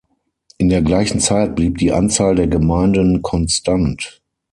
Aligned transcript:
In 0.57 0.69
der 0.69 0.81
gleichen 0.81 1.19
Zeit 1.19 1.55
blieb 1.55 1.77
die 1.77 1.91
Anzahl 1.91 2.33
der 2.33 2.47
Gemeinden 2.47 3.21
konstant. 3.21 4.23